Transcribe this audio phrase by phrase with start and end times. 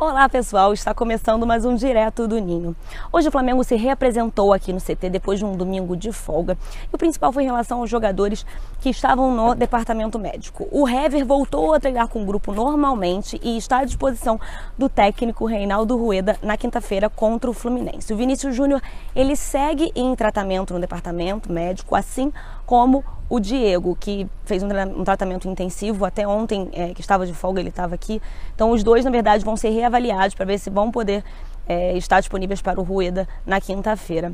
[0.00, 2.76] Olá pessoal, está começando mais um Direto do Ninho.
[3.12, 6.94] Hoje o Flamengo se reapresentou aqui no CT depois de um domingo de folga e
[6.94, 8.46] o principal foi em relação aos jogadores
[8.80, 10.68] que estavam no departamento médico.
[10.70, 14.38] O Hever voltou a treinar com o grupo normalmente e está à disposição
[14.78, 18.14] do técnico Reinaldo Rueda na quinta-feira contra o Fluminense.
[18.14, 18.80] O Vinícius Júnior
[19.16, 22.32] ele segue em tratamento no departamento médico, assim
[22.64, 27.60] como o Diego, que fez um, tratamento intensivo até ontem, é, que estava de folga,
[27.60, 28.22] ele estava aqui.
[28.54, 31.24] Então, os dois, na verdade, vão ser reavaliados para ver se vão poder
[31.66, 34.32] é, estar disponíveis para o Rueda na quinta-feira.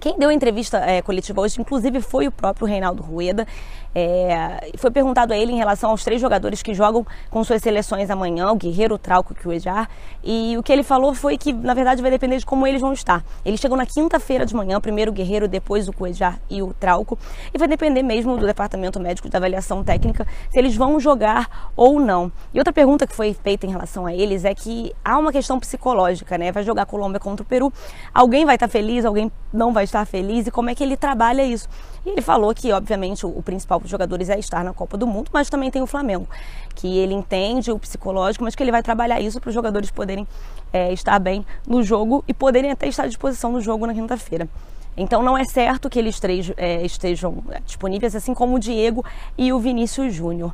[0.00, 3.46] Quem deu a entrevista é, coletiva hoje, inclusive, foi o próprio Reinaldo Rueda.
[3.92, 8.08] É, foi perguntado a ele em relação aos três jogadores que jogam com suas seleções
[8.08, 9.88] amanhã, o Guerreiro, o Trauco e o Ejar.
[10.22, 12.92] E o que ele falou foi que, na verdade, vai depender de como eles vão
[12.92, 13.24] estar.
[13.44, 17.18] Eles chegam na quinta-feira de manhã, primeiro o Guerreiro, depois o Cuejar e o Trauco.
[17.52, 21.98] E vai depender mesmo do departamento médico da avaliação técnica se eles vão jogar ou
[21.98, 22.30] não.
[22.54, 25.58] E outra pergunta que foi feita em relação a eles é que há uma questão
[25.58, 26.52] psicológica, né?
[26.52, 27.72] Vai jogar Colômbia contra o Peru.
[28.14, 31.44] Alguém vai estar feliz, alguém não vai estar feliz e como é que ele trabalha
[31.44, 31.68] isso.
[32.04, 35.06] E ele falou que, obviamente, o, o principal dos jogadores é estar na Copa do
[35.06, 36.28] Mundo, mas também tem o Flamengo,
[36.74, 40.26] que ele entende o psicológico, mas que ele vai trabalhar isso para os jogadores poderem
[40.72, 44.48] é, estar bem no jogo e poderem até estar à disposição no jogo na quinta-feira.
[44.96, 49.04] Então não é certo que eles três é, estejam é, disponíveis, assim como o Diego
[49.36, 50.52] e o Vinícius Júnior.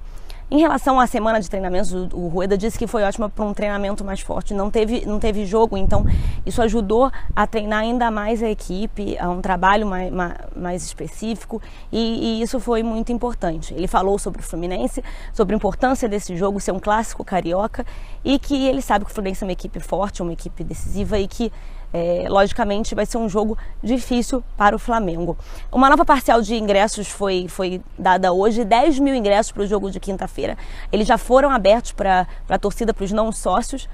[0.50, 4.04] Em relação à semana de treinamentos, o Rueda disse que foi ótima para um treinamento
[4.04, 4.52] mais forte.
[4.52, 6.04] Não teve, não teve jogo, então
[6.44, 10.12] isso ajudou a treinar ainda mais a equipe, a um trabalho mais,
[10.54, 13.72] mais específico e, e, isso foi muito importante.
[13.72, 17.84] Ele falou sobre o Fluminense, sobre a importância desse jogo ser um clássico carioca
[18.22, 21.26] e que ele sabe que o Fluminense é uma equipe forte, uma equipe decisiva e
[21.26, 21.50] que
[21.94, 25.38] é, logicamente vai ser um jogo difícil para o Flamengo.
[25.70, 29.88] Uma nova parcial de ingressos foi, foi dada hoje, 10 mil ingressos para o jogo
[29.92, 30.58] de quinta-feira.
[30.90, 33.88] Eles já foram abertos para a torcida, para os não sócios.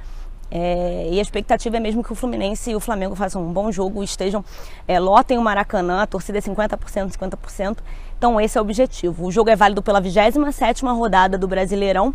[0.50, 3.70] É, e a expectativa é mesmo que o Fluminense e o Flamengo façam um bom
[3.70, 4.44] jogo, estejam,
[4.88, 7.78] é, lotem o Maracanã, a torcida é 50%, 50%.
[8.18, 9.26] Então esse é o objetivo.
[9.26, 12.14] O jogo é válido pela 27ª rodada do Brasileirão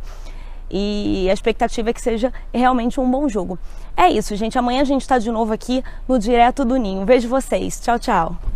[0.69, 3.57] e a expectativa é que seja realmente um bom jogo.
[3.95, 4.57] É isso, gente.
[4.57, 7.05] Amanhã a gente está de novo aqui no Direto do Ninho.
[7.05, 7.79] Vejo vocês.
[7.79, 8.54] Tchau, tchau.